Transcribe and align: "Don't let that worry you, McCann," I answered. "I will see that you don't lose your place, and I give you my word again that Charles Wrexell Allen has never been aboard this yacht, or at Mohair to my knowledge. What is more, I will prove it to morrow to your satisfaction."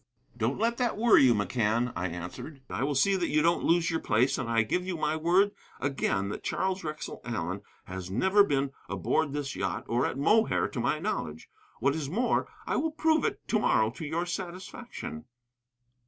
"Don't 0.35 0.57
let 0.57 0.77
that 0.77 0.97
worry 0.97 1.21
you, 1.25 1.35
McCann," 1.35 1.93
I 1.95 2.07
answered. 2.07 2.63
"I 2.71 2.83
will 2.83 2.95
see 2.95 3.15
that 3.15 3.29
you 3.29 3.43
don't 3.43 3.63
lose 3.63 3.91
your 3.91 3.99
place, 3.99 4.39
and 4.39 4.49
I 4.49 4.63
give 4.63 4.83
you 4.83 4.97
my 4.97 5.15
word 5.15 5.51
again 5.79 6.29
that 6.29 6.41
Charles 6.43 6.83
Wrexell 6.83 7.21
Allen 7.23 7.61
has 7.85 8.09
never 8.09 8.43
been 8.43 8.71
aboard 8.89 9.31
this 9.31 9.55
yacht, 9.55 9.85
or 9.87 10.07
at 10.07 10.17
Mohair 10.17 10.67
to 10.69 10.79
my 10.79 10.97
knowledge. 10.97 11.51
What 11.81 11.93
is 11.93 12.09
more, 12.09 12.47
I 12.65 12.77
will 12.77 12.89
prove 12.93 13.23
it 13.23 13.47
to 13.49 13.59
morrow 13.59 13.91
to 13.91 14.03
your 14.03 14.25
satisfaction." 14.25 15.25